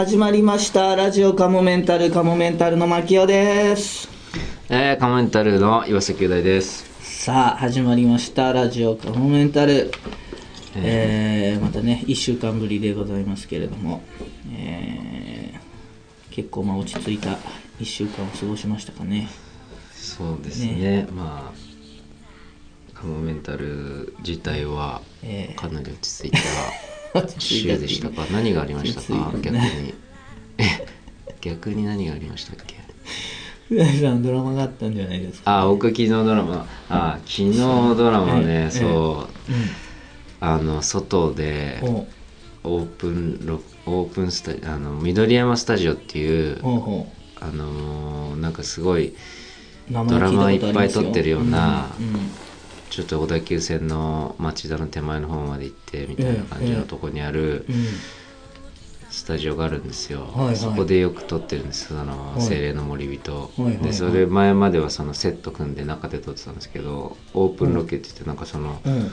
[0.00, 0.96] 始まりました。
[0.96, 4.08] ラジオカモメンタルカモメンタルの牧雄です。
[4.70, 6.86] えー、カモメンタルの岩崎雄大です。
[7.22, 8.50] さあ始まりました。
[8.54, 9.90] ラジオカモメンタル。
[10.74, 14.02] えー、またね1週間ぶりでございますけれども、
[14.50, 17.36] えー、結構まあ落ち着いた
[17.78, 19.28] 1週間を過ごしましたかね。
[19.92, 21.08] そうですね。
[21.12, 25.60] まあ、カモメンタル自体はえー。
[25.60, 26.99] かなり落ち着いた落ち着いた
[27.38, 28.26] 週でしたか。
[28.32, 29.32] 何がありましたか？
[29.42, 29.94] 逆に。
[30.58, 30.86] え
[31.40, 32.76] 逆に何がありましたっけ？
[33.70, 35.60] 浦井さんドラマがあったんじゃないですか。
[35.62, 39.32] あ、僕昨日ドラマ、あ、昨日ドラマええね、そう、
[40.40, 41.80] あの、外で
[42.64, 46.58] オープンロ、オープンスタあの、緑山スタジオっていう、
[47.40, 49.14] あのーなんかすごい、
[49.88, 52.29] ドラマいっぱい撮ってるようなうんうん
[52.90, 57.74] ちょっと小田急線の町田の手前の方まで行ってみたいな感じのとこにあるうん
[59.10, 60.56] スタジオがあるんですよ、はいはい。
[60.56, 62.42] そこでよく撮ってるんですあの、い。
[62.42, 63.84] 精霊の森人、はいはいはい。
[63.84, 69.10] でそれ前まではそのセット組んで中で撮ってたんですけどオープンロケって言ってなんかその、うん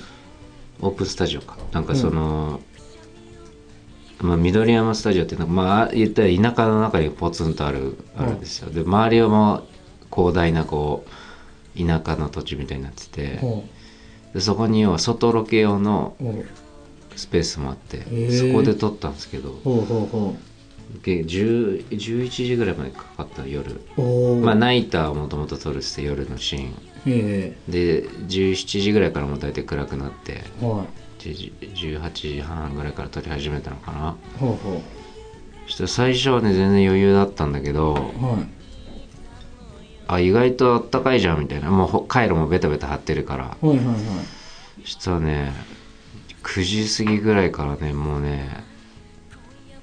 [0.80, 1.58] オープンスタジオか。
[1.72, 2.62] なんかその、
[4.20, 9.64] まあ、緑山スタジオってなんかまあ言ったら田舎の中にポツンとあるあるんですよ、で周りはもう
[10.14, 11.10] 広大なこう
[11.78, 13.64] 田舎の土地みたいになってて、ほ
[14.34, 16.16] でそこに要は外ロケ用の
[17.16, 20.06] スペースもあって、ーそこで撮ったんですけどうほうほう。
[20.08, 20.36] ほ
[21.04, 23.82] で10 11時ぐらいまでかかった夜。
[24.42, 26.74] まあナイターをもともと撮るって夜のシーン。
[27.06, 27.58] え。
[27.68, 30.88] で17時ぐらいからもう大体暗くなってえはい。
[31.20, 34.16] 10 18時半ぐらいから撮り始めたのかな。
[34.40, 34.82] ほうほ
[35.66, 38.57] そしたら最初はね全然余裕だったんだけどうはい
[40.08, 41.70] あ意外とあったかいじゃんみたいな。
[41.70, 43.44] もうほ回路もベタベタ張ってるから。
[43.46, 43.96] はいはいはい。
[44.84, 45.54] そしたらね
[46.44, 48.64] 9時過ぎぐらいからねもうね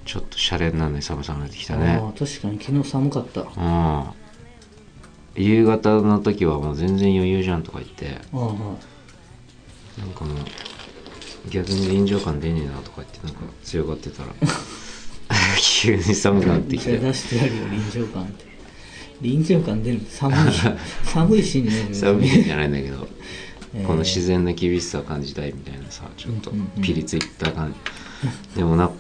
[0.05, 2.01] ちょっとシャレにならない寒さになってきたね。
[2.03, 3.45] ああ確かに昨日寒かった。
[3.57, 4.15] あ
[5.37, 5.43] うん。
[5.43, 8.21] 夕方の時はもう全然余裕じゃんとか言って。
[8.33, 8.77] あは
[9.99, 10.37] なんかもう
[11.51, 14.29] 逆に臨場感出ねえなとか言ってなんか強がってたら。
[15.61, 16.99] 急に寒くなってきて。
[16.99, 18.54] 出してやるよ臨場感って
[19.21, 20.01] 臨場感出る。
[20.09, 20.37] 寒い
[21.05, 21.71] 寒いしね。
[21.93, 23.07] 寒いんじゃないんだけど、
[23.75, 23.87] えー。
[23.87, 26.83] この自然の厳しさを感じたいみたいなさちょっとうんうんうん。
[26.83, 27.75] ピリついた感
[28.53, 28.91] じ、でもな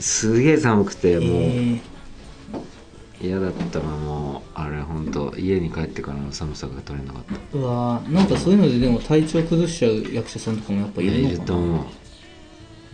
[0.00, 1.80] すげえ寒くてもうえ
[3.22, 7.56] 嫌だったなもうあれ本当家に帰ってからの寒さが取れなかった。
[7.56, 8.12] ー、うわー。
[8.12, 11.40] なんかそういうのででも体調崩しちゃう役者さんとかもやっぱいるのかな。
[11.40, 11.84] ると思う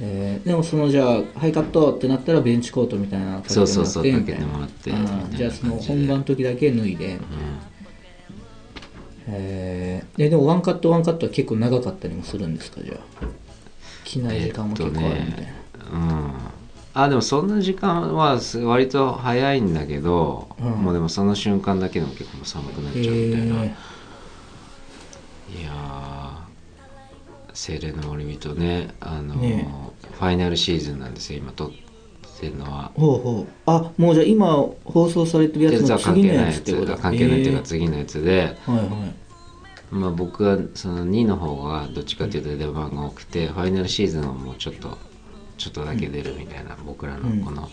[0.01, 4.93] えーでもそのじゃあ「ハイカット」ってなったらベンチコートみたいなそうそうそうかけてもらって
[5.37, 7.07] じゃあその本番の時だけ脱いで。
[7.17, 7.21] うん。
[9.31, 13.27] えーえでもワンカットワンカットは結構長かったりもするんですかじゃあ？
[14.05, 15.51] 着ない時間も結構あるみたいな、
[15.93, 16.33] うん。
[16.95, 20.71] あでもそんな時間はす割と早いんだけど、うん。
[20.71, 23.75] もうでもその瞬間だけでも結構寒くなっちゃうみたいな、え
[25.61, 25.88] いやー
[27.59, 29.69] 精霊の森人ねあのね。
[30.13, 31.71] ファイナルシーズンなんですよ今撮っ
[32.41, 32.93] てるのは。
[32.97, 33.47] ー、ほうほう。
[33.67, 34.47] あもうじゃあ今
[34.85, 36.97] 放送されてるやつやつの次のは関係ないややつってこと？
[36.97, 38.73] つ関係ないっていうかえ次のやつで、ー。
[38.73, 39.15] はいはい。
[39.91, 44.97] まあ僕はその2の方がどっちかっていうと出番が多くて、ファイナルシーズンはもうちょっと
[45.57, 47.69] ちょっとだけ出るみたいな、僕らのこの、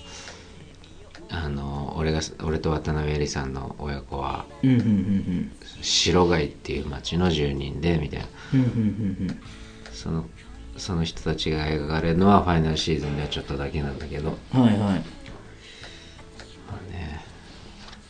[1.29, 4.45] あの俺が俺と渡辺恵里さんの親子は
[5.81, 8.25] 白貝っていう町の住人でみたいな
[9.95, 10.25] その
[10.77, 14.37] その人たちが描かれるのはファイナルシーズンではちょっとだけなんだけど。
[14.53, 14.79] うんはいはい。
[14.79, 14.89] ま
[16.89, 17.21] あね。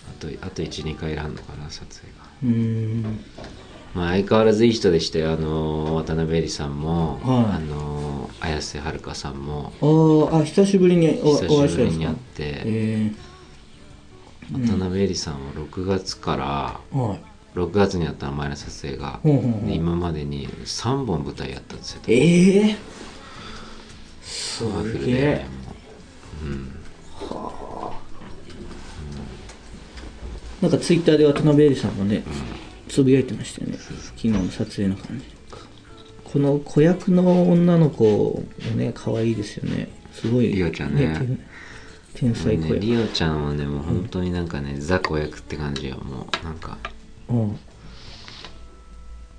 [0.09, 2.25] あとあと12回いらんのかな撮影が。
[2.43, 2.49] うー
[3.07, 3.19] ん。
[3.93, 5.31] まあ、相変わらずいい人でしたよ。
[5.31, 7.55] あの渡辺恵里さんも、はい。
[7.55, 9.71] あの綾瀬はるかさんも。
[9.79, 11.67] あーあ久しぶりにお会いしたんですか？
[11.69, 13.11] しぶりに会って、え
[14.51, 17.21] 渡辺恵里さんは6月からー、はい
[17.55, 22.75] 6月にやったの前の撮影が、今までに3本舞台やったんですよええ
[24.21, 25.65] すパワフルげえでも。
[26.43, 26.75] ううん
[30.61, 32.23] なんかツイッターで渡辺恵里さんもね、
[32.87, 33.77] つぶやいてましたよね。
[33.77, 35.25] 昨日の撮影の感じ。
[36.23, 39.89] この子役の女の子もね可愛いですよね。
[40.11, 41.15] すごいリオちゃんね。
[42.15, 45.97] 天天才子役、ねリオちゃんはねもう本当になんかね、ザ子役って感じよ。
[45.97, 46.77] もうなんか、
[47.29, 47.59] うん。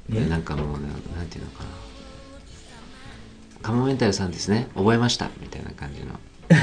[0.09, 0.79] ねなんかもう
[1.17, 1.71] なんていうのかな。
[3.63, 4.69] カモメンタルさんですね。
[4.77, 5.31] 覚えました。
[5.41, 6.19] みたいな感じの。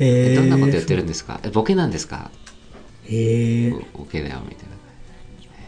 [0.00, 1.38] ええどんなことやってるんですか？
[1.42, 2.30] えボケなんですか？
[3.06, 4.74] えー、ボケだよみたいな。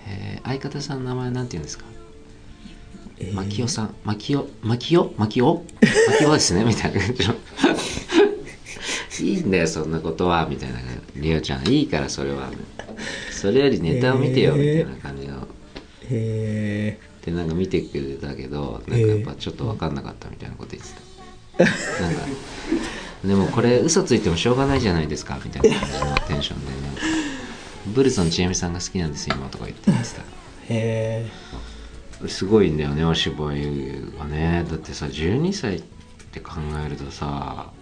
[0.09, 1.85] えー相方さんの名前なんて言うんですか？
[3.19, 3.35] えー。
[3.35, 3.95] マキオさん。
[4.05, 5.13] マキオマキオ？
[5.19, 5.57] マキオ？
[5.57, 6.65] マキオですね。
[6.65, 7.35] みたいな感じの
[9.21, 10.79] いいんだよそんなことはみたいな
[11.17, 12.51] リオちゃんいいからそれは。
[13.33, 15.47] それよりネタを見てよみたいな感じの。
[16.11, 20.93] へえでなんか見てくれたけどなんかやっぱちょっと分かんなかったみたいなこと言って
[21.57, 22.21] た、なんか
[23.25, 27.03] でもこれ嘘ついてもしょうがないじゃないですかみたいな感じのテンションでなんか
[27.87, 30.23] ブルソンちえみさんが好きなんですよ今とか言ってました。
[30.23, 30.25] へ
[30.69, 33.67] えすごいんだよねお芝居
[34.19, 34.65] がね。
[34.69, 35.83] だってさ12歳っ
[36.33, 36.53] て考
[36.85, 37.73] えるとさ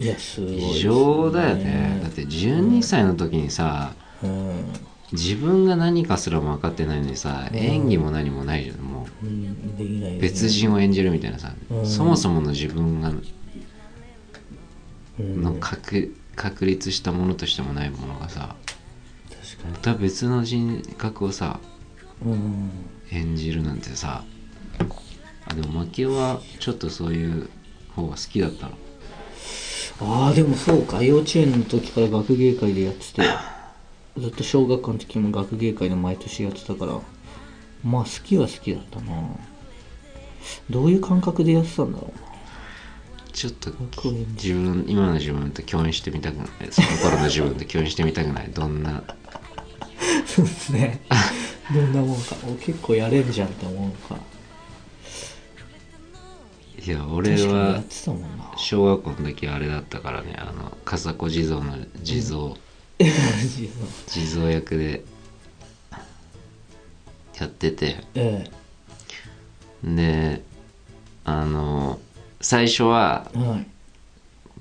[0.00, 0.70] いやすごいね。
[0.70, 2.00] 異常だよね。
[2.02, 4.72] だって12歳の時にさうん。
[5.12, 9.26] 自分が何かすらも分かってないのにさ演技も何もないじゃんもう。
[9.26, 10.16] んできないよね。
[10.18, 11.86] う別人を演じるみたいなさうん。
[11.86, 13.12] そもそもの自分が
[15.18, 15.42] うん。
[15.42, 18.54] の確確立したものとしてもないものがさ
[19.28, 21.58] 確かまた別の人格をさ
[23.10, 24.22] 演じるなんてさ
[25.46, 27.50] あでも牧雄はちょっとそういう
[27.96, 28.72] 方が好きだったの
[30.00, 31.02] ああでもそうか。
[31.02, 33.22] 幼稚園の時から学芸会でやってて。
[34.16, 37.00] ずっと小学校の時も学芸会で毎年やってたから。
[37.84, 39.12] まあ好きは好きだったな。
[40.70, 42.28] どういう感覚でやってたんだろうな。
[43.32, 43.70] ちょっと
[44.42, 46.48] 自分今の自分と共演してみたくない。
[46.70, 48.50] その頃の自分と共演してみたくない。
[48.52, 49.02] どんな？
[50.26, 51.00] そうですね。
[51.72, 52.36] どんなもんか。
[52.48, 54.16] お結構やれるじゃんって思うのか。
[56.84, 62.54] いや俺確かにやはってたもんな小学校の時あれだったからねあの笠子地蔵の地蔵、
[64.06, 64.50] 地蔵。
[64.50, 65.04] 役で。
[67.40, 68.04] やってて。
[68.14, 68.50] え
[69.84, 70.42] で
[71.24, 72.00] あの
[72.40, 73.66] 最初はえはい。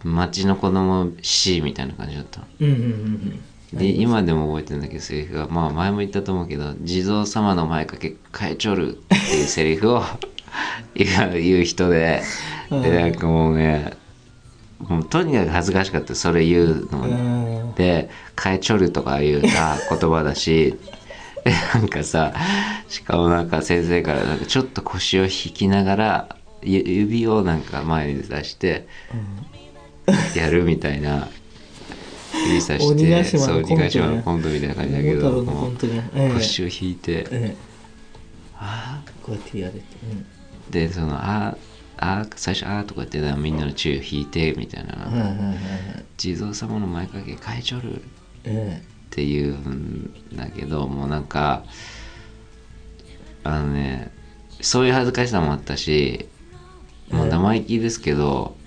[0.03, 2.47] 町の子供 C みたいな感じだったの。
[2.59, 5.47] うんうんうんで今でも覚えてるんだけどセリフが。
[5.49, 10.03] まあ前も言ったと思うけど「地蔵様の前掛け変えちょる」っていうセリフを
[10.95, 12.21] 言う言う人で
[12.69, 13.94] でなんかもうね
[14.80, 16.15] もうとにかく恥ずかしかった。
[16.15, 17.15] それ言うのね。
[17.71, 17.74] ん。
[17.74, 18.09] で
[18.42, 20.77] 「変えちょる」とかいうさ 言葉だし。
[21.44, 22.33] でなんかさ
[22.89, 28.86] しかもなんか先生からなんかちょっと腰を引きながらゆ指をなんか前に出して
[30.36, 31.30] やるみたいな
[32.48, 33.75] 指さしてそう島のコントね。
[33.75, 35.51] 鬼ヶ島のコントみたいな感じだけどね。
[35.51, 35.77] う
[36.15, 37.56] ええ腰を引いてええ。
[38.59, 39.80] ああこうやってやれて
[40.69, 41.57] でその「あー
[41.97, 45.07] あー最初「あー」とか言ってたらみんなの注意を引いてみたいな。
[46.17, 48.01] 地蔵様の前掛け変えちょる
[48.43, 51.63] えっていうんだけどもうなんか
[53.43, 54.11] あのね
[54.59, 56.27] そういう恥ずかしさもあったし
[57.11, 58.57] もう生意気ですけど、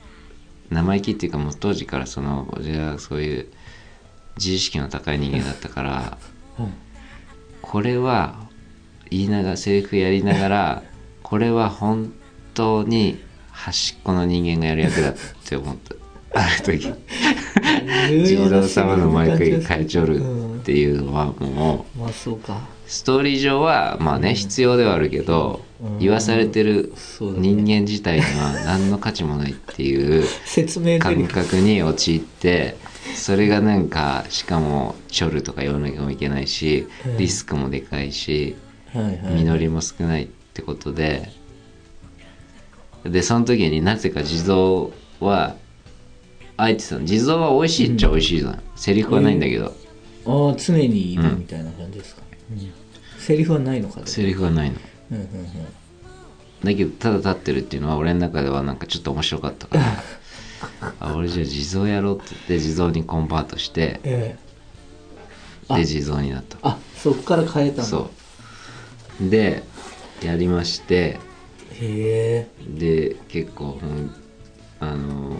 [0.70, 3.46] 生意気っていうかもう当時からそのじゃあそういう
[4.37, 6.19] 自意識の高い人間だったから
[7.61, 8.49] これは
[9.11, 10.82] 言いながらセリフやりながら
[11.31, 12.12] これは本
[12.55, 13.21] 当に
[13.53, 15.94] 端っこの人間がやる役だって思った。
[16.43, 16.93] ある時。
[18.27, 20.21] 地蔵様のマイクに変えちょる
[20.59, 22.67] っていうのはもうまあそうか。
[22.88, 25.99] ストーリー上はまあね必要ではあるけどうん。
[26.00, 32.77] 言わされてる人間自体には何の価値もないっていう説明感で覚に陥って
[33.15, 37.19] それがなんかしかもチョルとか言わなきゃいけないしうん。
[37.19, 38.56] リスクもでかいし
[38.93, 40.25] 実りも少ない。
[40.25, 41.31] ってことで。
[43.05, 44.90] でその時になぜか地蔵
[45.20, 45.56] は
[46.58, 49.74] あえてさ地蔵は美味しいっちゃ美味しいじゃん、セリフはないんだけど、
[50.26, 52.72] ああ常にいるみたいな感じですか、うん。
[53.19, 54.76] セリフはないのかセリフはないの。
[55.12, 55.26] うんうんうん。
[56.62, 59.84] だけどただ立ってるっていうのは俺の中ではなんかちょっと面白かったから。
[61.00, 62.34] あ俺じゃあ地蔵やろうって。
[62.48, 64.00] 言って地蔵にコンバートして。
[64.05, 64.36] え
[65.70, 66.58] で地蔵になった。
[66.62, 67.84] あそっから変えたの？
[67.88, 68.10] そ
[69.22, 69.31] う。
[69.31, 69.62] で
[70.22, 71.19] やりまして
[71.81, 72.48] へえ。
[72.69, 74.10] で結構うん
[74.81, 75.36] あの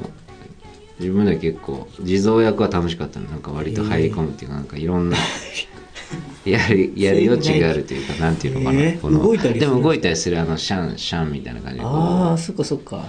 [0.99, 3.27] 自分では結構地蔵役は楽しかったの。
[3.31, 5.17] なんか割と入り込むっていうかなんかいろんな
[6.45, 8.85] やるやる余地があるというかなんていうのかな、え。
[8.99, 9.61] ーこの動いたりする？
[9.61, 13.05] でも動いたりするあのシャンシャンみたいな感じでああそっかそっか。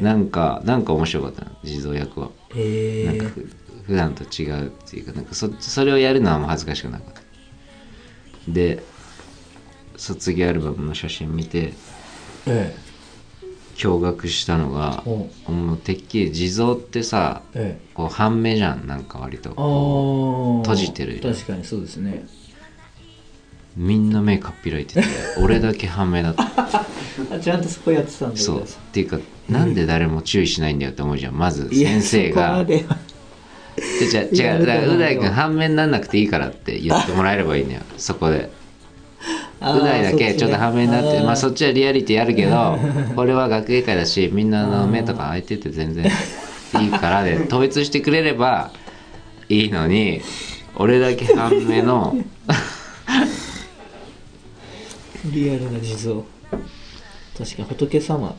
[0.00, 2.30] なんかなんか面白かったの地蔵役は、
[3.06, 3.46] なんかふ
[3.86, 7.20] 普段と違うっていうかなんかそそれをやるのはもう恥ずかしくなかった。
[8.48, 8.82] で
[10.02, 11.74] 卒業アルバムの写真見て
[12.46, 12.74] え
[13.76, 17.86] 驚愕したのがもうてっきり地蔵ってさええ。
[17.94, 19.50] こう半目じゃんなんか割と。
[20.64, 22.26] 閉じてる確かにそうですね。
[23.76, 25.04] みんな目かっぴらいてて
[25.40, 26.44] 俺だけ半目だった。
[27.30, 28.36] あちゃんとそこやってたんだ。
[28.36, 28.62] そう。
[28.62, 29.18] っていうか
[29.48, 32.66] なんで誰も注意しないんだよって思うじゃんまず先生が。
[32.66, 38.50] じゃ違うだからう大君半面になんなくていいからって言ってもらえればいいんだよそこで
[39.62, 42.78] あーう大だけちょっと半面になってまあそっちはリアリティあるけど
[43.16, 46.06] これは学芸会だしみんなの目とか開いてて全然
[46.80, 48.70] いいからで統一してくれれば
[49.48, 50.20] いいのに
[50.76, 52.16] 俺だけ半目の
[55.24, 56.22] リアルな地蔵。
[57.36, 58.34] 確かに仏様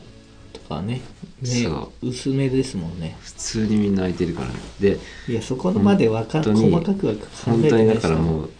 [0.52, 1.00] とかね
[1.40, 3.16] 目そ薄めですもんね。
[3.20, 4.54] 普通にみんな開いてるからね。
[4.80, 8.50] でいやそこまでわか本当に細かくは考本当にだえてないからもう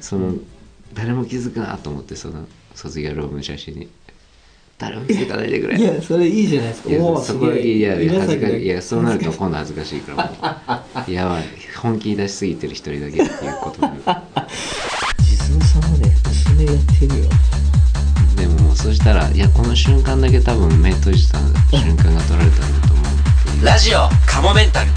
[0.00, 0.34] その
[0.94, 3.88] 誰も気づくなと思ってその卒業論文の写真に。
[4.78, 5.78] 誰も気づかないでくれ。
[5.78, 6.90] いやそれいいじゃないですか。
[6.90, 8.66] いやそこだけいやすげえ恥ずかしい。
[8.66, 11.10] やそうなると今度恥ずかしいからもう。
[11.12, 11.44] やばい
[11.80, 13.28] 本気出しすぎてる一人だけっていう
[13.60, 14.48] ことにさんが
[15.18, 17.22] 地蔵さで薄めやってる。
[17.22, 17.30] よ
[18.36, 21.38] でももうそしたらいやこの瞬間だけ多分目閉じた
[21.70, 23.64] 瞬間が取られたんだと思うっていう。
[23.64, 24.90] ラジオカモメンタル。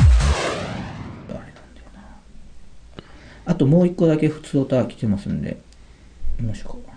[3.47, 5.57] あともう一個だけ普通歌来てますんで
[6.39, 6.95] 見ましょうか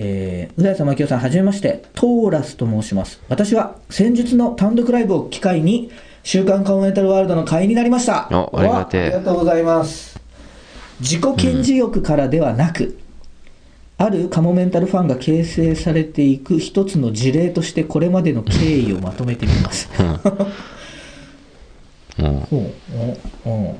[0.00, 3.20] えー、う大さん、牧雄さん、はじめまして、トーラスと申します。
[3.28, 5.90] 私は先日の単独ライブを機会に、
[6.22, 8.28] 週刊カモメンタルワールドの会員になりました。
[8.30, 10.20] おありがありがとうございます。
[11.00, 12.98] 自己顕示欲からではなく、
[13.96, 19.88] あるカモメンタルファンが形成されていく一つの事例として、これまでの経緯をまとめてみます。
[22.22, 22.72] もほ
[23.44, 23.76] うおお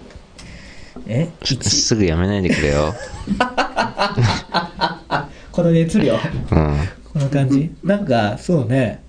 [1.06, 2.94] えうすぐやめないでくれよ
[5.52, 6.14] この熱量。
[6.14, 6.78] うん
[7.12, 9.02] こんな感じなんか、そうね。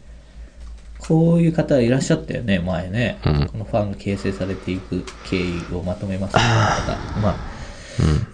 [0.98, 3.20] こういう方いらっしゃったよね、前ね。
[3.26, 7.20] うんこのファンが形成されていく経緯をまとめますみたいな方。
[7.22, 7.36] まあ、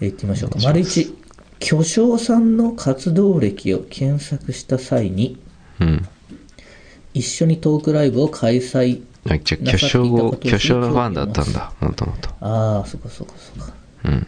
[0.00, 0.58] 言ってみましょうか。
[0.62, 1.14] 丸一、
[1.58, 5.38] 巨匠さんの活動歴を検索した際に、
[5.80, 6.08] うん
[7.14, 9.00] 一緒にトークライブを開催。
[9.42, 13.72] 巨匠を巨匠のファンだったんだもともとああ、そこそこそこ。
[14.04, 14.26] うん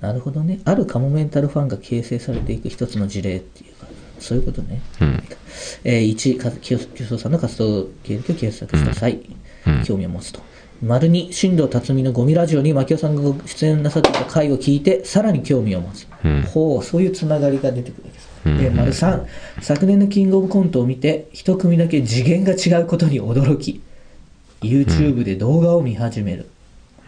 [0.00, 0.60] なるほどね。
[0.64, 3.86] あるカモメンタルファンが形成されていく一つの事例っていうか、
[4.20, 4.80] そういうことね。
[5.00, 5.22] うん
[5.84, 9.14] えー、1、か清清掃さんの活動経歴を検索した際、
[9.66, 10.40] うん興味を持つと。
[10.82, 16.06] 丸2、新藤辰巳のゴミラジオに牧雄さんがご出演なさっていた回を聞いて、さらに興味を持つ。
[16.24, 18.28] うんほう、そういうつながりが出てくるわけです。
[18.46, 19.26] うんで、丸3、
[19.60, 23.82] 昨年のキングオブコントを見て、一組だけ次元が違うことに驚き、
[24.62, 26.48] YouTube で動画を見始める。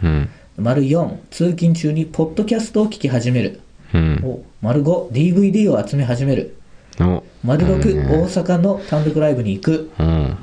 [0.03, 0.29] うん
[0.61, 3.61] 丸4、通勤中にポッドキャストを聞き始める。
[3.95, 6.55] うんお丸5、DVD を集め始める。
[7.01, 9.91] お丸6、うん大阪の単独ライブに行く。
[9.99, 10.37] うん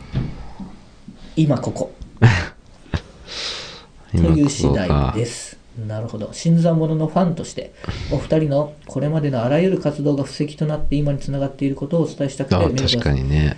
[1.35, 1.93] 今ここ。
[4.11, 5.55] という次第です。
[5.87, 6.29] なるほど。
[6.31, 7.71] 新参者のファンとして、
[8.09, 13.55] お二人のこれまでのあらゆる活動が布石となって今につながっていることをお伝えしたくて確かにね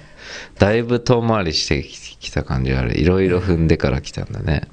[0.58, 4.68] だいぶ遠回りしてきた感じあるいろいろ踏んでから来たんだね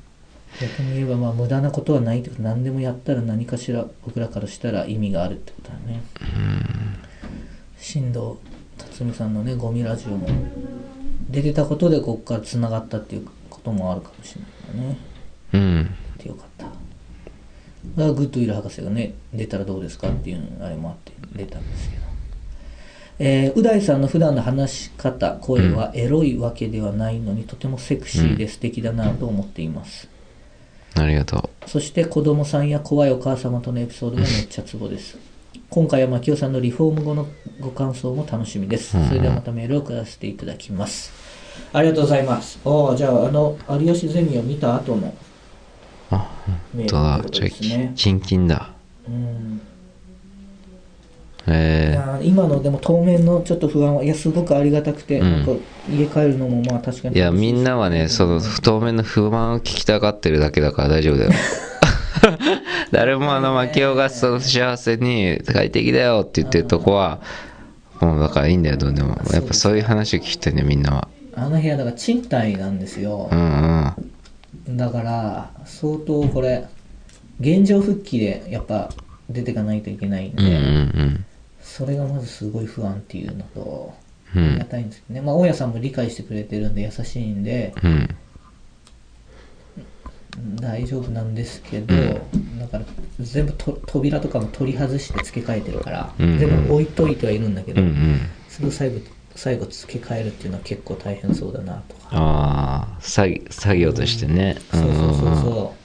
[0.60, 6.02] 逆に言えば、まあ、無駄なことはないってこと何でもやったら何かしら僕らからしたら意味があるってことだね。
[7.78, 8.36] 新藤
[8.78, 10.28] 辰巳さんのね、ゴミラジオも
[11.30, 14.98] 出てたことでここからつながったっていうこともあるかもしれないね。
[15.52, 16.64] うんってよかった。
[16.64, 16.74] だか
[17.96, 22.06] らグッドウィル博士がね、出たらどうですかっていうあれもあって出たんですけど。
[23.18, 30.08] えー、う大さんの普段の話し方、声はエロいわけではないのに、とてもセクシーで素敵だなと思っています。
[31.02, 35.18] ありがとそして子供さんや怖いお母様とのエピソードもめっちゃツボです。
[35.68, 37.26] 今回は牧雄さんのリフォーム後の
[37.60, 38.92] ご感想も楽しみです。
[39.08, 41.12] それではまたメールを送らせていただきます。
[41.72, 42.60] ありがとうございます。
[42.64, 45.12] おーじゃあ、あの、有吉ゼミを見た後のう
[46.10, 46.30] あ
[46.72, 47.92] メール本当だじゃあ。
[47.94, 48.70] キンキンだ
[49.08, 49.65] うんい
[51.48, 55.60] えやー今のでも当面のちょっと不安はいやすごくありがたくて、うん。
[55.88, 57.14] 家帰るのもまあ確かに。
[57.14, 61.30] ーいやみんなはねその当面の不満を聞きたがってるだけだから大丈夫だよ。
[62.90, 67.20] 誰もあの牧雄がその幸せに快適だよって言ってるとこは
[68.00, 69.18] もうだからいいんだよどうでも。
[69.32, 71.08] やっぱそういう話を聞きたいねみんなは。
[71.34, 73.28] あの部屋だから賃貸なんですよ。
[73.30, 73.94] う、ん
[74.68, 74.76] うん。
[74.76, 76.64] だから相当これ
[77.40, 78.90] 現状復帰でやっぱ
[79.28, 81.24] 出ていかないといけないんで、うんうん
[81.76, 83.94] それがまずすごい不安っていうのと、
[84.34, 84.44] うん。
[84.46, 85.20] ありがたいんですけどね。
[85.20, 88.08] まあ大家さんも理解してくれてるんで優しいんでうん。
[90.56, 91.94] 大丈夫なんですけど、
[92.58, 92.84] だから
[93.20, 96.30] 全部と扉とかも取り外して付け替えてるから、うん。
[96.30, 98.20] うん全部置いといてはいるんだけど、うんうん。
[98.48, 99.00] それを最後
[99.34, 104.56] 最後付け替えるっていうのは結構大変そうだなとか、ああ作作業としてね。
[104.72, 105.26] そうそうそううんう。
[105.26, 105.42] んうん。
[105.42, 105.76] そ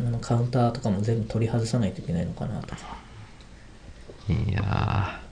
[0.00, 3.03] うあのカウンターとかも全部取り外さないといけないのかなとか
[4.28, 5.24] いやー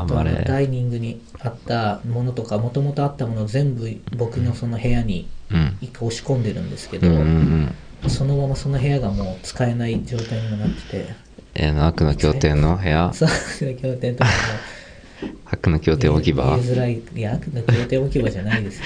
[0.00, 0.64] あとはダれ。
[0.64, 5.78] イニングにあったものとかもともとあったものを全部僕のその部屋にうん。
[5.80, 8.10] 一回押し込んでるんですけど、うんうんうん。
[8.10, 11.06] そのままその部屋がもう使えない状態にもなってて。
[11.54, 13.10] えーの悪の経典の部屋？
[13.14, 13.28] そう
[13.74, 15.28] 経典とかも。
[15.46, 16.56] 悪の経典置き場？
[16.56, 17.00] 見えづらい。
[17.16, 18.84] いや悪の経典置き場じゃないですよ。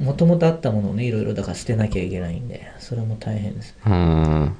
[0.00, 3.74] もともとあったものをねいろいろだから捨てなきゃいけないんでそれも大変です。
[3.84, 4.52] うん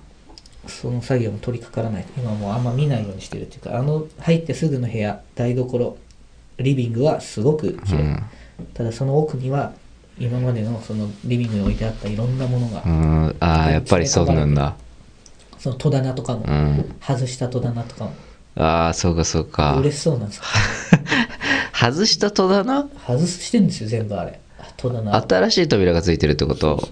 [0.67, 5.97] その作業も取り掛からない今もうあんま見ないようにしてるっていうかあの入ってすぐの部屋台所
[6.59, 8.23] リビングはすごく綺麗、うん。
[8.75, 9.73] ただその奥には
[10.19, 13.37] 今までのそのリビングに置いてあったいろんなものが、うん。
[13.41, 14.75] ああやっぱりそうなんだ。
[15.59, 16.97] その戸棚とかも、うん。
[17.01, 18.15] 外した戸棚とかも。
[18.57, 19.77] ああそうかそうか。
[19.79, 20.43] 嬉しそうなんですよ。
[21.73, 22.89] 外した戸棚？
[23.07, 24.41] 外してんですよ全部あれ。
[24.77, 25.15] 戸棚。
[25.15, 26.89] 新しい扉がついてるってこと？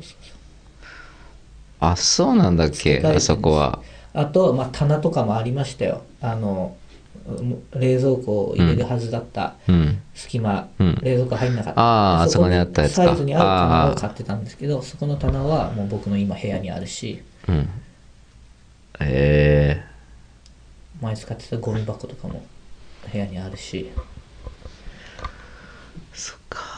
[1.81, 3.83] あそうなんだっけあそこは。
[4.15, 6.03] あと、まあ、棚とかもありましたよ。
[6.21, 6.77] あの
[7.29, 10.01] うん冷蔵庫を入れるはずだったうん。
[10.15, 10.99] 隙間、うん。
[11.03, 11.81] 冷蔵庫入んなかった。
[11.81, 13.05] ああそこにあったやつか。
[13.05, 17.23] サイズに合う棚を買ってたんですけどそこの棚はもう僕の今部屋にあるし。
[17.49, 17.69] うん。
[19.01, 19.85] え
[21.01, 22.43] 前使ってたゴミ箱とかも
[23.13, 23.91] 部屋にあるし。
[23.91, 25.27] ー、
[26.15, 26.77] そっか。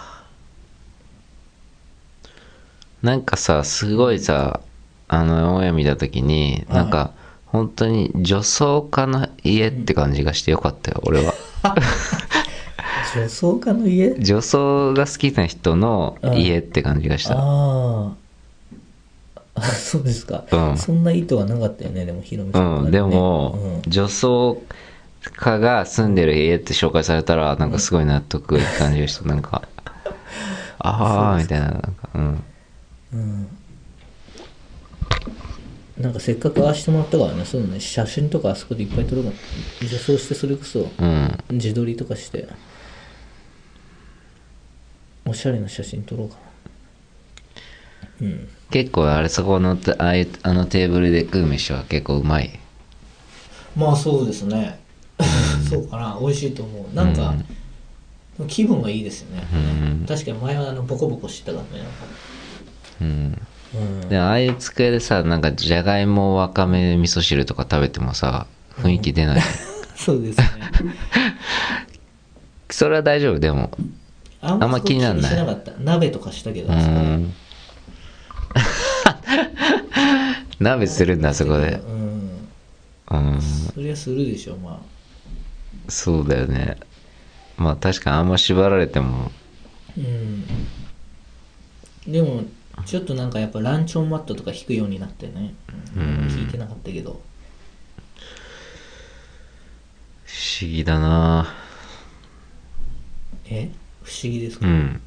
[3.03, 4.61] なんかさすごいさ
[5.09, 7.13] あのオンエア見た時にはいなんか
[7.47, 11.35] 本当に女装家の家って感じがしてよかったよ俺は。
[13.17, 14.15] 女装家の家？
[14.19, 17.37] 女装が好きな人の家って感じがした。
[17.39, 18.13] あ
[19.55, 20.79] あそうですか、うん。
[20.79, 22.81] そんな意図はなかったよねでもヒロミさんね。
[22.85, 23.91] うんでも、うん。
[23.91, 24.63] 女装
[25.23, 29.25] 家が住んでる家って紹介されたらなんかすごい納得いく感じがした。
[29.25, 29.63] なんか
[30.79, 32.45] ああみたいななんかうん。
[33.15, 33.49] うん
[36.01, 37.81] なんかせっかくああしてもらったからねそうね。
[37.81, 39.31] 写真とかあそこでいっぱい撮ろうか。
[39.31, 39.37] な
[39.89, 41.39] 女装してそれこそうん。
[41.51, 42.49] 自撮りとかして。
[45.27, 46.37] おしゃれな写真撮ろうか
[48.21, 48.27] な。
[48.29, 48.49] うん。
[48.71, 50.13] 結構あれそこのああ
[50.43, 52.61] あのテーブルで食う飯は結構うまい。
[53.75, 54.79] まあそうですね。
[55.69, 56.17] そうかな。
[56.21, 56.95] 美味しいと思う。
[56.95, 57.35] なんか、
[58.47, 59.57] 気分がいいですよね、う
[60.05, 60.07] ん。
[60.07, 61.85] 確かに前はあのボコボコしてたからね。
[63.01, 63.39] うんうん
[64.09, 69.43] でああいう机でさなんかじゃがいもわかめ味噌汁とか食べてもさ雰囲気出ない、
[69.97, 70.47] そうですね。
[72.71, 73.71] それは大丈夫でも。
[74.41, 75.37] ああんま気になんない。
[75.37, 75.73] なかった。
[75.81, 76.73] 鍋とかしたけど
[80.61, 81.81] 鍋するんだそこで。
[81.85, 82.49] うん。
[83.11, 83.43] うん。
[83.75, 84.81] そりゃするでしょま
[85.89, 86.77] そうだよね。
[87.57, 89.25] まあ確かにあんま縛られても。
[89.25, 89.31] あ
[89.97, 90.45] うん。
[92.07, 92.45] でも
[92.87, 95.55] ちょっとなんかやっぱランチョンマットとか引くようになってね、
[95.97, 96.03] うん。
[96.03, 97.21] うん聞いてなかったけど。
[100.25, 101.55] 不思議だな。
[103.51, 103.71] え？
[104.03, 105.01] 不思議ですか、うん。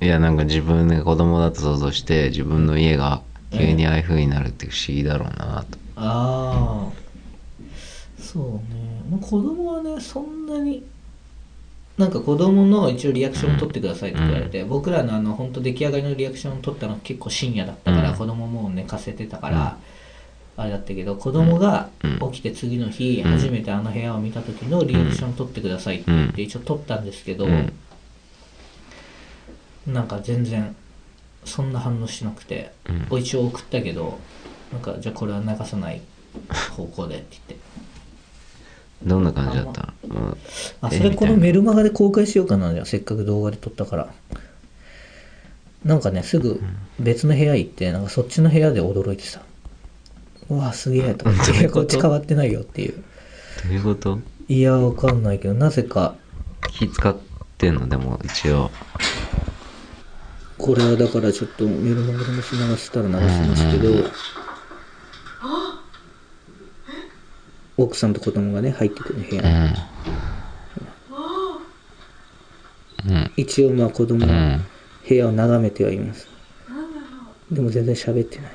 [0.00, 5.78] いやなんか自分が子供だと想像して自分の家が急にああいう風になるって不思議だろうなと。
[5.96, 6.92] ああ
[8.18, 10.84] そうね、まあ、子供はねそんなに
[11.96, 18.16] なんか子供の一応リアクションを取ってくださいって言われて、僕らのあの本当出来上がりのリアクションを取ったの結構深夜だったから、うん。
[18.16, 19.78] 子供もう寝かせてたから、
[20.56, 21.88] あれだったけど子供が
[22.32, 27.72] 起きて次の日、うん初めてあの部屋を見た時のリアクションを取ってくださいって言って一応取ったんですけど、うん。
[29.86, 30.74] なんか全然
[31.44, 32.72] そんな反応しなくて、
[33.10, 33.18] うん。
[33.20, 34.18] 一応送ったけど
[34.72, 36.00] なんかじゃあこれは流さない
[36.76, 37.64] 方向でって言って
[39.04, 39.92] どんな感じだった？
[40.80, 42.72] あそれこのメルマガで公開しようかな。
[42.72, 44.08] じゃあせっかく動画で撮ったから。
[45.84, 46.62] なんかねすぐ
[46.98, 49.42] 別の部屋行ってなんかそっちの部屋で驚いてさ
[50.48, 51.80] 「うわすげえ」とか言って「どういうこと？
[51.80, 52.94] こっち変わってないよ」っていう。
[53.64, 54.18] どういうこと？
[54.48, 56.14] いやわかんないけどなぜか。
[56.70, 57.14] 気使っ
[57.58, 57.86] てんの？
[57.86, 58.70] でも一応。
[60.56, 63.90] これはだからちょっとメルマガでも流したら流しますけど
[67.76, 69.42] 奥さんと子供がね入ってくる部屋。
[69.42, 69.48] に、
[73.08, 73.12] うん。
[73.12, 73.32] うん。
[73.36, 74.64] 一応まあ子供はうん。
[75.06, 76.28] 部屋を眺めてはいます。
[77.50, 78.52] でも全然喋ってない。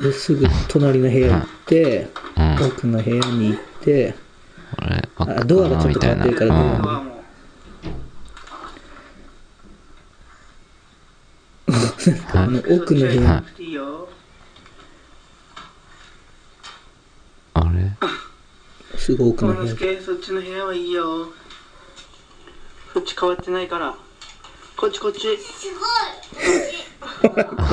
[0.00, 2.66] ですぐ隣の部屋行って、うん。
[2.66, 4.14] 奥の部屋に行って
[5.16, 6.82] あドアがちょっと変わってるからドアうん。
[6.82, 7.22] も
[12.34, 14.08] あの奥の部屋はいいいよ。
[17.54, 17.92] あれ
[19.02, 21.32] すぐ奥の部屋そっちの部屋はいいよ。
[22.94, 23.96] そっち変わってないから。
[24.76, 25.26] こっちこっち。
[25.26, 25.32] こ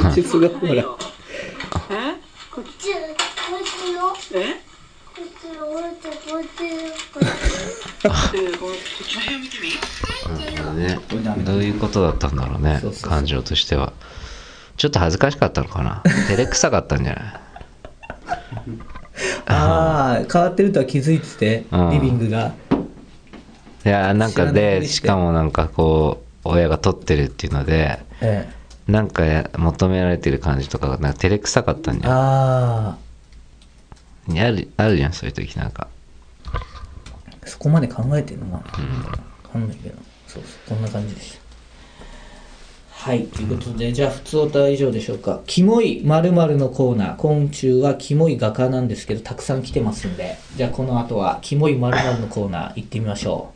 [0.10, 0.50] っちすごい。
[0.50, 0.72] ほら。
[0.74, 0.98] いいよ
[1.92, 2.16] え？
[2.52, 4.56] こっち、こっちの、こえっ
[5.40, 6.58] ちの、こっち、こっち、
[7.14, 8.32] こっち。
[8.32, 9.70] でこのこっちの部屋見てみ？
[10.82, 11.46] ね。
[11.46, 12.80] どういうことだったんだろうね。
[12.82, 13.10] そうそうそう。
[13.12, 13.94] 感情としては。
[14.78, 16.02] ちょっと恥ずかしかったのかな。
[16.28, 17.40] 照れくさかったんじゃない？
[19.50, 21.90] ああ変わってるとは気づいててうん。
[21.92, 22.54] リビングが。
[23.86, 28.50] いやなんかでりしかもなんかこ親が撮ってるっていうのでえ
[28.88, 29.24] なんか
[29.58, 32.98] 求められてる感じとかなんか照れくさかったんえじゃんあ
[34.30, 35.88] あるあるじゃんそういう時なんか。
[36.54, 36.60] あ
[37.46, 38.64] そこまで考えてるのかな、わ
[39.54, 39.96] かんないけど。
[40.28, 41.39] そうそうこんな感じでした
[43.02, 45.40] はいということで、じゃあ普通歌は以上でしょうか。
[45.48, 47.16] キモい〇〇のコーナー。
[47.16, 50.38] 今週はキモい画家なんですけどたくさん来てますんで。
[50.58, 53.54] じゃあこの後はキモい〇〇のコーナー行ってみましょ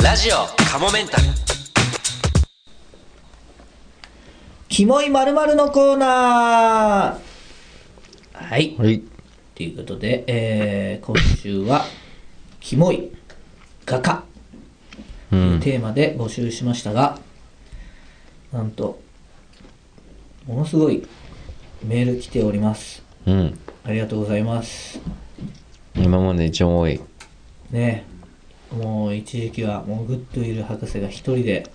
[0.00, 0.02] う。
[0.02, 0.34] ラジオ
[0.68, 1.22] カモメンタル。
[4.68, 8.44] キモい〇〇のコーナー。
[8.44, 8.74] はい。
[8.76, 9.00] はい。
[9.54, 11.84] ということで、えー今週は
[12.58, 13.12] 「キモい
[13.88, 14.22] 画家」
[15.30, 17.18] というテーマで募集しましたが、
[18.52, 19.00] なんと
[20.46, 21.06] ものすごい
[21.84, 23.02] メール来ております。
[23.26, 23.58] うん。
[23.84, 25.00] ありがとうございます。
[25.96, 27.00] 今まで一番多い。
[27.70, 28.04] ね。
[28.70, 31.70] もう一時期はもうグッドウィル博士が一人で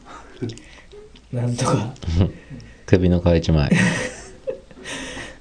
[1.33, 1.93] なんとか。
[2.85, 3.71] 首の皮一枚。
[3.73, 3.75] っ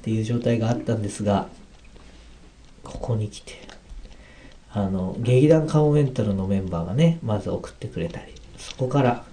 [0.02, 1.48] ていう状態があったんですが
[2.82, 3.52] ここに来て
[4.74, 9.24] あの劇団カモメンタルのメンバーがねまず送ってくれたりそこから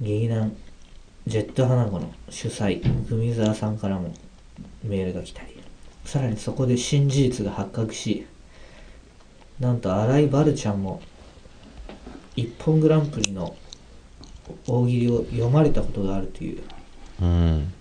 [0.00, 0.56] 劇団
[1.26, 4.14] ジェット花子の主催文沢さんからも
[4.82, 5.60] メールが来たり
[6.04, 8.26] さらにそこで新事実が発覚し
[9.58, 11.00] なんと新井バルちゃんも
[12.36, 13.56] 一本グランプリの
[14.66, 16.62] 大喜利を読まれたことがあるという。
[17.22, 17.72] うん。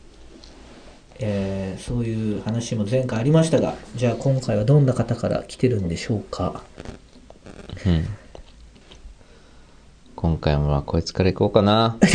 [1.20, 6.64] えーそういう話も前回ありましたがじゃあ今回はどんな方から来てるんでしょうか？
[7.86, 8.06] うん。
[10.16, 11.98] 今回もまあこいつから行こうかな。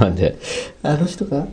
[0.00, 0.36] なんで？
[0.82, 1.46] あの人か？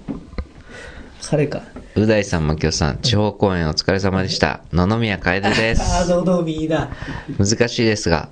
[1.29, 1.61] 彼か？
[1.95, 4.61] う大さんもきょさん地方公演お疲れ様でした。
[4.73, 6.89] 野々宮楓で あすのどみだ
[7.37, 8.29] 難しいですが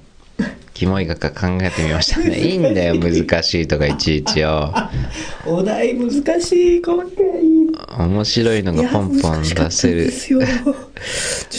[0.74, 2.40] キモい画家考えてみましたね。
[2.40, 4.74] いいんだよ難しいとかいちいちよ。
[5.46, 7.14] お題難しい今回
[8.08, 10.12] 面白いのがポンポン出せる。
[10.12, 10.44] ちょっ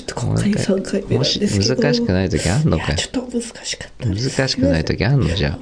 [0.07, 1.83] と今回3回目なんですけど。
[1.83, 2.95] 難しくない時あんのか？
[2.95, 5.59] ちょっと難しかった難しくない時あんのじゃあ。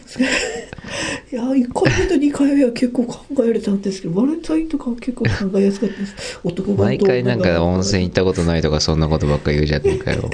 [1.30, 6.40] いや1回目と2回目は結構考えれたんですけどバレンタインとかは結構考えやすかったです。
[6.42, 10.30] 男毎回なんか温泉ち行ったことないとかそんなことばっか言うじゃねえかよ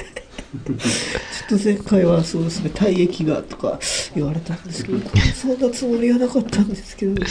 [0.57, 3.79] ょっと前回はそうですね体液がとか
[4.15, 4.99] 言われたんですけど
[5.35, 7.25] そんなつもりはなかったんですけど改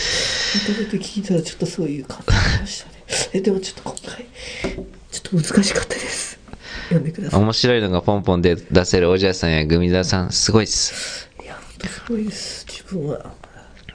[0.78, 3.04] めて聞いたらちょっとそういう感じになりましたね。
[3.32, 4.26] えでもちょっと今回
[5.10, 6.38] ちょっと難しかったです。
[6.84, 7.40] 読んでください。
[7.40, 11.28] 面白いのがポンポンで出せるおじゃさんやグミザさんすごいっす。
[11.42, 12.66] いや本当すごいです。
[12.68, 13.32] 自分は。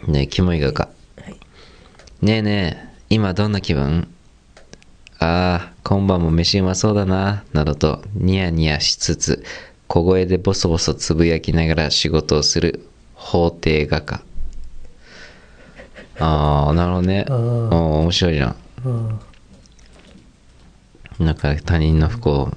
[0.07, 0.89] ねえキモい画家。
[1.17, 1.39] はい。
[2.21, 4.12] ねえねえ今どんな気分？
[5.23, 9.45] ああ今晩も飯うまそうだななどとニヤニヤしつつ
[9.87, 14.21] 小声でボソボソつぶやきながら仕事をする法廷画家。
[16.19, 17.25] ああなるほどね。
[17.29, 17.35] あー。
[17.35, 18.55] お面白いじゃん。
[18.83, 19.19] うん。
[21.25, 22.51] なんか他人の不幸。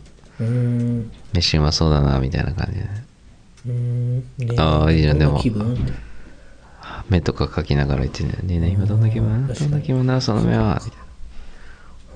[1.33, 2.85] 飯うまそうだなみたいな感じで。
[2.85, 3.05] ね
[3.67, 4.19] うーん。
[4.39, 4.57] ね。
[4.57, 5.41] あーいいじゃんでも。
[7.11, 8.57] 目とか描きながら言ってんだよね。
[8.57, 9.47] えねえ今どんな気分？
[9.47, 10.21] どんな気分だ？
[10.21, 10.83] その目は。
[10.85, 11.01] みたい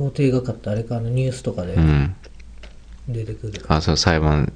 [0.01, 2.17] 法廷画家ってあれかあのニュースとかでなうん。
[3.07, 4.51] 出てくる、あそう裁判。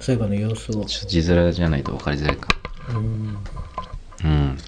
[0.00, 0.86] 裁判の様子を。
[0.86, 2.48] ちょっと字面じゃないと分かりづらいか。
[2.88, 3.38] うん。
[4.24, 4.58] うん。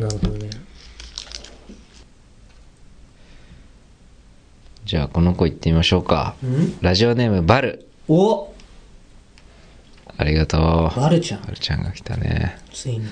[0.00, 0.50] なるほどね。
[4.84, 6.34] じゃあこの子行ってみましょうか。
[6.44, 6.78] ん？
[6.80, 7.86] ラジオネームバル。
[8.08, 8.52] お！
[10.16, 11.00] ありがとう。
[11.00, 11.42] バルちゃん。
[11.42, 12.58] バルちゃんが来たね。
[12.72, 13.06] ついに。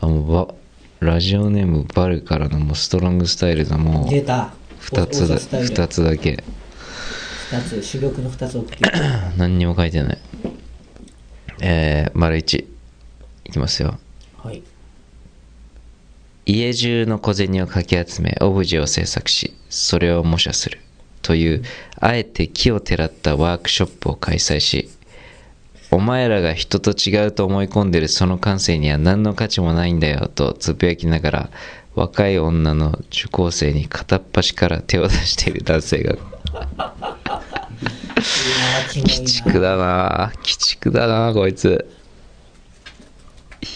[0.00, 0.54] あもうバ
[1.00, 4.08] ラジオネームバルからのもうストロングスタイルのもう。
[4.08, 4.54] 出た
[4.90, 6.44] 2つだおおスタイル2つだけ。
[7.50, 8.54] 二つ珠玉の2つ
[9.38, 10.18] 何にも書いてない。
[11.60, 12.64] えー、丸1
[13.44, 13.98] いきますよ。
[14.42, 14.62] はい。
[16.46, 20.80] 家中の小銭をかき集めオブジェを制作しそれを模写する。
[21.24, 21.62] という
[21.98, 24.90] あえて木をてらったワークショップを開催し
[25.90, 31.50] お前らが人と違うと思い込んでるその感性には何の価値もないんだよとつぶやきながら
[31.94, 36.16] 若い女の受講生に片っ端から手を出している男性が。
[38.96, 40.32] 鬼畜だな。
[40.36, 41.88] 鬼畜だなこいつ。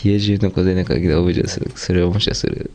[0.05, 1.71] 家中の小銭かけてオブジェをする。
[1.75, 2.71] それを模写する。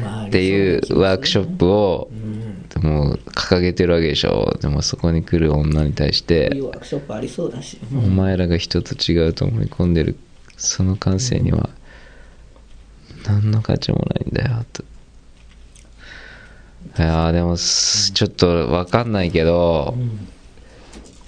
[0.00, 4.56] まあっていうワークショップをうんもう掲げてるわけでしょ。
[4.60, 6.50] でもそこに来る女に対して
[7.92, 10.16] お前らが人と違うと思い込んでる。
[10.56, 11.70] その感性には
[13.26, 14.84] 何の価値もないんだよと。
[16.98, 19.96] いやーでもすちょっと分かんないけど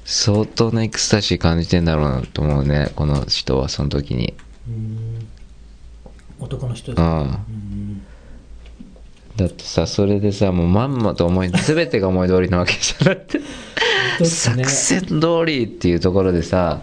[0.05, 4.35] 相当なエクスタシー感じてんだろうなと思うねこの人はその時に。
[6.39, 8.03] 男の人でうん。
[9.37, 13.41] だってさそれでさもうまんまと思い全てが思い通りなわけじゃなくて
[14.25, 16.81] 作戦通りっていうところでさ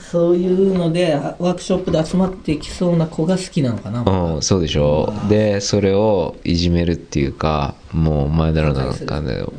[0.00, 4.02] そういうのでワークショップで集まってきそうな子が好きなのかな、
[4.34, 9.52] うんそうでしょでそれをいじめるっていうかもうお前だろなんかだよ。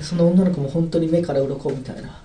[0.00, 2.22] その女の子も本当に目から鱗みたいな。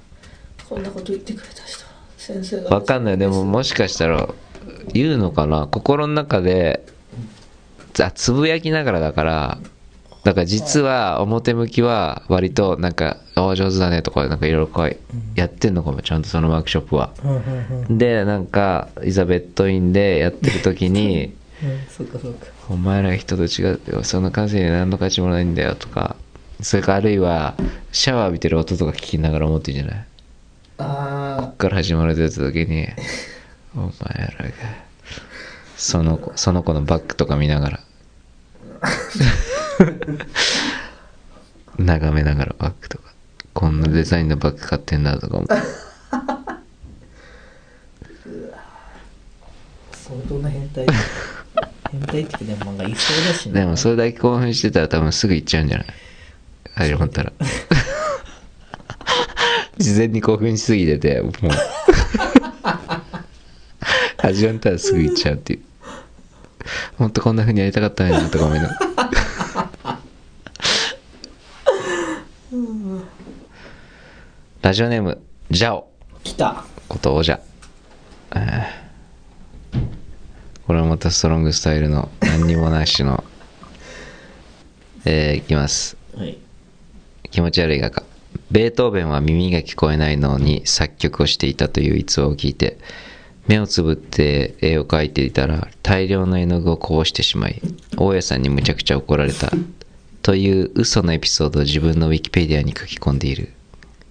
[0.69, 1.83] こんなこと言ってくれた人
[2.17, 2.69] 先生が。
[2.69, 3.17] わかんない。
[3.17, 4.29] でももしかしたら
[4.93, 5.67] 言うのかな。
[5.67, 6.85] 心の中で
[7.99, 9.57] あつぶやきながらだから
[10.23, 14.89] だから実は表向きは割となんか「ああ上手だね」とかなんかいろいろ
[15.35, 17.11] やってんのかもちゃんとそのワークショップは。
[17.89, 21.33] でなんかいざベッドインでやってる時に
[21.63, 26.15] うんそっかそっか「お前ら人と違ってよそんな感性に何の価値もないんだよ」とか
[26.61, 27.55] それかあるいは
[27.91, 30.05] シャワー浴びてる音とか聞きながら思ってんじゃない？
[30.77, 32.87] あこっから始まるってやつ時に
[33.75, 33.89] お前
[34.39, 34.51] らが
[35.75, 37.79] その子その子のバッグとか見ながら
[41.77, 43.13] 眺めながらバッグとか
[43.53, 45.53] こんなデザインのバッグ買ってんだとか思って
[49.91, 50.85] 相当な変態。
[51.91, 55.87] 変態ってでも漫画いそうだしねでもそれだけ興奮してたら多分すぐ行っちゃうんじゃない？
[56.75, 57.31] 始まったら。
[59.77, 61.31] 事前に興奮しすぎててもう。
[64.17, 65.61] 始まったらすぐ行っちゃうっていう。
[66.97, 68.82] 本当こんな風にやりたかったんやなとか思いながら
[74.63, 75.21] ラジオネーム
[75.51, 75.91] ジャオ。
[76.23, 76.63] 来た。
[76.87, 77.41] ことおじゃ。
[78.33, 79.77] えー。
[80.65, 83.25] これはまたストロングスタイルの何にもなしの。
[85.03, 85.97] えーいきます。
[86.17, 86.37] はい。
[87.29, 88.03] 気持ち悪い画家。
[88.51, 92.77] ベートーベンは耳が聞こえないのに作曲をしていたという逸話を聞いて
[93.49, 97.61] 目をつぶって絵を描いていたら大量の絵の具をこぼしてしまい
[97.97, 99.51] 大家さんにむちゃくちゃ怒られた。
[100.21, 103.51] という嘘のエピソードを自分のウィキペディアに書き込んでいる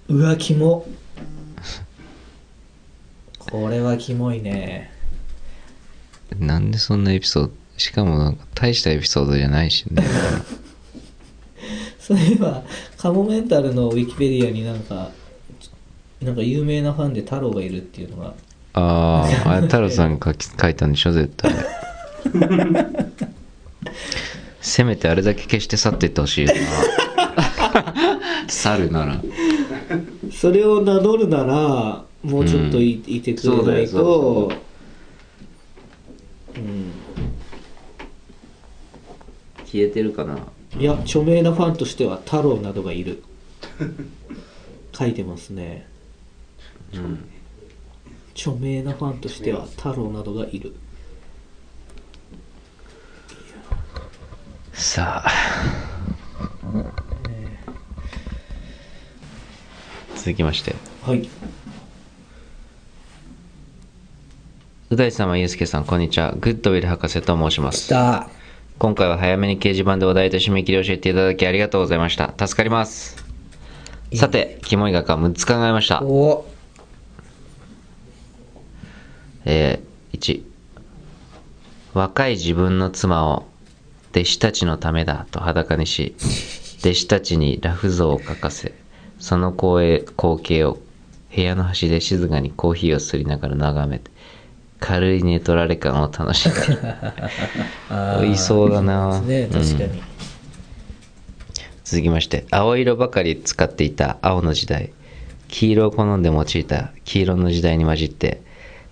[0.09, 0.87] うわキモ
[3.39, 4.91] これはキモいね。
[6.39, 10.03] なんでそんなエピソードしかもなんか大したエピソードじゃないしね。
[12.01, 12.63] そういえば
[12.97, 15.11] カモメンタルのウィキペディアになんか
[16.23, 18.35] なんか有名なファンで太郎がいるっていうのが。
[18.75, 21.53] あああれ太郎さんが書いたんでしょ絶対。
[24.63, 26.55] せめてあれだけ消して去っていってほしいな。
[28.49, 29.21] 去るなら
[30.33, 34.53] それを名乗るならもうちょっとい,、いてくれないと。
[36.57, 36.93] うん。
[39.67, 40.39] 消えてるかな。
[40.79, 43.23] いや著名なファンとしては太郎などがいる。
[44.93, 45.87] 書いてますね。
[46.95, 47.25] うん。
[48.35, 50.75] 著名なファンとしては太郎などがいる。
[54.73, 57.02] さあ
[60.23, 60.77] 続きまして。
[61.03, 61.29] はい。
[64.91, 66.33] う大様ゆうすけさんこんにちは。
[66.39, 67.91] グッドウィル博士と申します。
[67.91, 68.31] だ。
[68.79, 72.33] 今回は早めに掲示板でお題と締め切りを教えていただきありがとうございました。
[72.39, 73.17] 助かります。
[74.15, 76.05] さてキモい画家6つ考えました。
[76.05, 76.47] お。
[79.45, 80.45] えー、1
[81.95, 83.49] 若い自分の妻を
[84.13, 86.15] 弟子たちのためだと裸にし
[86.79, 88.73] 弟子たちにラフ像を描かせ
[89.23, 90.81] その光栄光景を
[91.35, 94.11] 部屋の端で静かにコーヒーをすりながら眺めて
[94.81, 100.03] 軽い寝取られ感を楽しむい そうだなね、確かに。
[101.85, 104.93] 続きまして青色ばかり使っていた青の時代。
[105.47, 108.43] 黄色を好んで用いた黄色の時代に混じって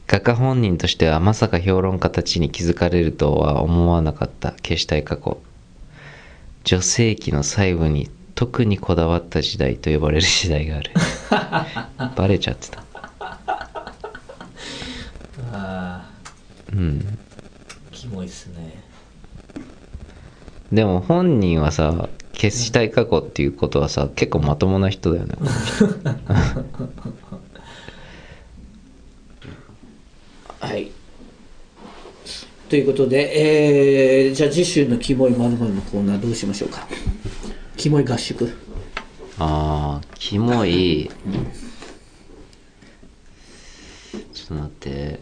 [0.06, 4.52] 画家本人としてはまさか評論家たちに気づかれるとは思わなかった。
[4.62, 5.38] 消したい過去。
[6.62, 10.90] 女性期の最後に特にこだわった時代と呼ばれる時代がある
[12.16, 12.82] バレちゃってた
[15.52, 16.08] あ
[16.72, 17.10] うんあ、
[17.92, 18.82] キモいっすね。
[20.72, 25.34] でも本人はさ消したい過去っていうことはさ結構まともな人だよね
[30.60, 30.90] はい。
[32.70, 36.88] ということで、えー、じゃあ次週のキモいまるのコーナーどうしましょうか。
[37.80, 38.52] キモい合宿。
[39.38, 41.10] ああキモい。
[44.34, 45.20] ちょっと待って。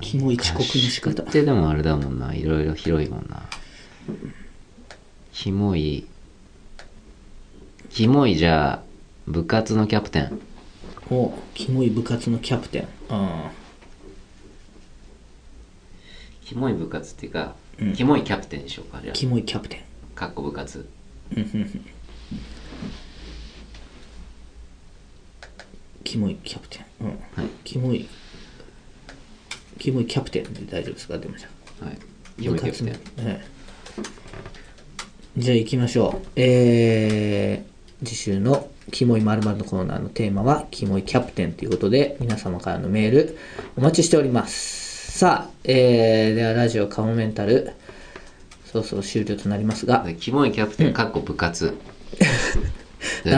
[0.00, 1.24] キモい遅刻の仕方。
[1.24, 2.34] ってでもあれだもんな。
[2.34, 3.42] いろいろ広いもんな。
[5.34, 6.06] キモい。
[7.90, 8.82] キモいじゃあ
[9.26, 10.40] 部活のキャプテン。
[11.10, 12.88] おキモい部活のキャプテン。
[13.10, 13.50] あ
[16.46, 17.56] キモい部活っていうか、
[17.94, 19.14] キモいキャプテンでしょうかあれはあ。
[19.14, 19.87] キモいキャプテン
[20.18, 20.84] かっこ部活。
[26.02, 27.04] キモいキャプテン。
[27.04, 27.18] うん、はい。
[27.62, 28.08] キモい。
[29.78, 31.18] キモいキャプテンで大丈夫ですか？
[31.18, 31.48] でもじゃ
[31.82, 31.84] あ。
[31.84, 31.98] はい。
[32.42, 32.86] キモいキャプテン。
[32.86, 33.40] 部活のはい
[35.36, 36.26] じゃあ行きましょう。
[36.34, 43.38] えー、次週のキモい〇〇のコーナーのテーマはキモいキャプテンということで皆様からのメール
[43.76, 45.16] お待ちしております。
[45.16, 47.70] さあ、えー、ではラジオカモメンタル
[48.70, 50.02] そろそろ終了となりますが。
[50.04, 51.76] でキモいキャプテンかっこ部活。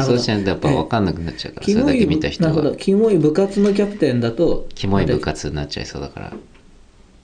[0.05, 2.71] そうしないとやっぱ分かんなくなっちゃうからそれだけ見た人なるほど。
[2.71, 4.67] はキモい部活のキャプテンだと。
[4.75, 6.33] キモい部活になっちゃいそうだから。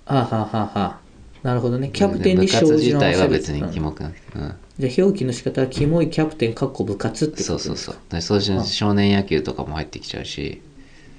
[0.06, 0.70] あはあはあは。
[0.74, 0.98] あ
[1.42, 1.90] なるほどね。
[1.92, 7.44] キャプテンに部活生じの自体は別にキモくなくて、うん、じゃあ表記の仕方はキモいキャプテンかっこ部活ってこと？
[7.44, 7.96] そうそうそう。
[8.10, 10.60] でそうしないと少年野球とかも入ってきちゃうし。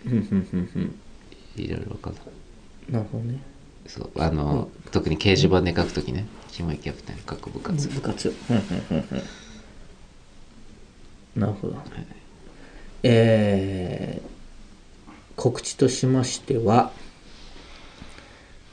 [0.05, 0.95] うんうんうんうん
[1.57, 2.23] いろいろ分かんない。
[2.91, 3.39] なるほどね。
[3.87, 4.09] そう。
[4.17, 7.87] あの、特に掲示板で書くときねキモいキャプテンかっこ部活。
[7.87, 8.33] 部活。
[8.49, 8.65] うんうんう
[8.95, 9.01] んう
[11.37, 11.39] ん。
[11.39, 11.75] なるほど、
[13.03, 14.29] えー
[15.35, 16.91] 告知としましては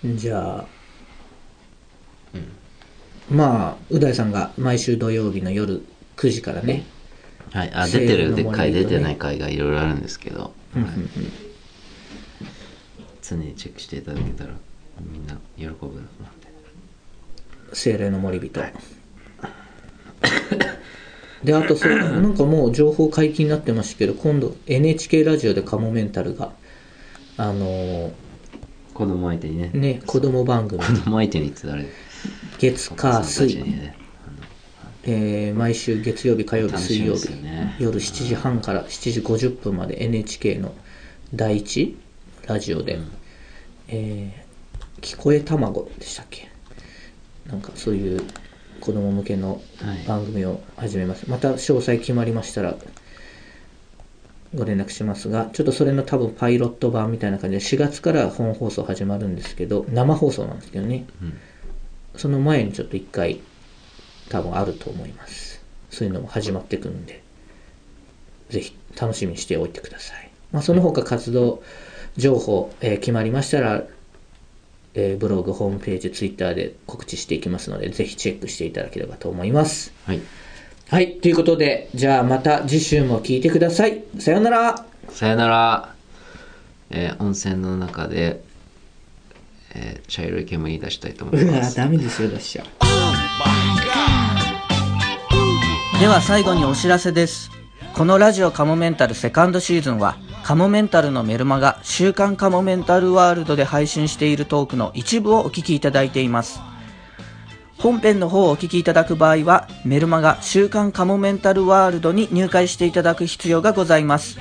[0.02, 0.66] じゃあ、
[3.30, 5.84] まあう大さんが毎週土曜日の夜
[6.16, 6.86] 9時からね、
[7.52, 8.94] はい、あ出てるでセールの回森とね。
[8.94, 10.52] 出てない回がいろいろあるんですけど、はい。
[13.20, 14.54] 常にチェックしていただけたら
[15.02, 16.00] みんな喜ぶのな
[17.74, 18.60] 精霊の森人、
[21.42, 26.52] であとそうなんかもう情報解禁になってましたけど今度 NHK ラジオでカモメンタルが
[27.36, 28.12] あのー
[28.94, 29.70] 子供相手にね。
[29.74, 30.80] ね子供番組。
[30.80, 31.84] 子供相手にって誰？
[32.58, 33.96] 月火水、にね。
[35.02, 37.74] えー毎週月曜日火曜日水曜日、ね。
[37.80, 40.72] 夜7時半から7時50分まで NHK の
[41.34, 41.96] 第一
[42.46, 43.00] ラジオで、
[43.88, 44.44] えー
[45.02, 46.53] 聞こえ卵でしたっけ？
[47.46, 48.22] なんかそういう
[48.80, 50.06] 子供向けのはい。
[50.06, 52.76] 番組を始めます、また詳細決まりましたら
[54.54, 61.06] ご連絡しますがちょっとそれの多分パイロット版みたいな感じで4月から本放送始まるんですけど生放送なんですけどね、
[62.16, 63.40] その前にちょっと一回
[64.28, 65.62] 多分あると思います。
[65.90, 67.22] そういうのも始まってくるんで。
[68.50, 71.62] ぜひ楽しみにしておいてください、まあ、その他活動
[72.16, 73.82] 情報、えー決まりましたら、
[74.94, 79.92] えーブログホームページツイッターで告知していきますのでぜひチェックしていただければと思います。
[80.06, 80.20] はい。
[80.88, 84.04] はいということでじゃあまた次週も聞いてください。
[84.18, 84.86] さようなら。
[85.10, 85.94] さよなら、
[86.90, 88.40] えー温泉の中で、
[89.74, 91.76] えー茶色い煙出したいと思いうます。
[91.76, 92.64] ダメですよ出しちゃ
[96.00, 97.50] では最後にお知らせです。
[97.94, 106.60] このラジオカモメンタルセカンドシーズンはカモメンタルのメルマガ週刊カモメンタルワールドで配信しているトークの一部をお聞きいただいています。
[107.78, 114.38] 本編の方をお聞きいただく場合はメルマガ週刊カモメンタルワールドに入会していただく必要がございます。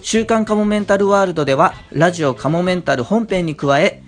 [0.00, 4.02] 週刊カモメンタルワールドではラジオカモメンタル本編に加え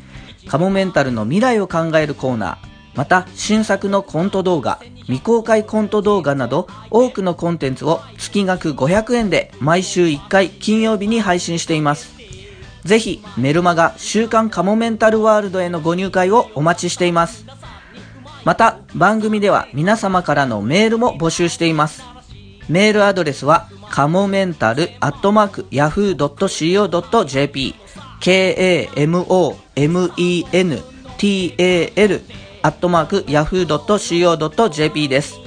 [0.48, 2.56] カモメンタルの未来を考えるコーナー
[2.94, 4.80] また新作のコント動画
[5.10, 12.14] 未公開コント動画など多くのコンテンツを月額500円で毎週1回金曜日に配信しています。
[12.84, 17.44] ぜひメルマガ週刊カモメンタルワールドへのご入会をお待ちしています。
[18.44, 22.04] また番組では皆様からのメールも募集しています。
[22.68, 27.74] メールアドレスはカモメンタルアットマーク yahoo.co.jp
[28.20, 29.20] k-a-m-o-m-e-n-t-a-l
[32.62, 35.38] アットマーク yahoo.co.jp です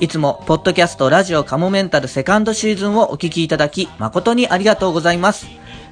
[0.00, 5.46] いつも、ポッドキャストラジオカモメンタルセカンドシーズンをお聞きいただき、誠にありがとうございます。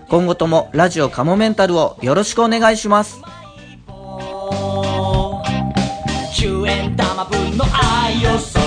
[0.08, 3.20] 今後ともラジオカモメンタルをよろしくお願いします。
[7.60, 8.59] の愛を